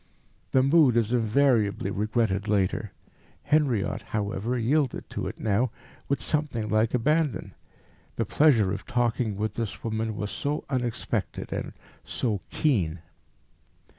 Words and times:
The 0.51 0.63
mood 0.63 0.97
is 0.97 1.13
invariably 1.13 1.91
regretted 1.91 2.47
later. 2.47 2.91
Henriot, 3.43 4.01
however, 4.01 4.57
yielded 4.57 5.07
to 5.11 5.27
it 5.27 5.39
now 5.39 5.69
with 6.09 6.23
something 6.23 6.69
like 6.69 6.95
abandon. 6.95 7.53
The 8.15 8.25
pleasure 8.25 8.71
of 8.73 8.87
talking 8.87 9.37
with 9.37 9.53
this 9.53 9.83
woman 9.83 10.15
was 10.17 10.31
so 10.31 10.65
unexpected, 10.71 11.53
and 11.53 11.73
so 12.03 12.41
keen. 12.49 13.01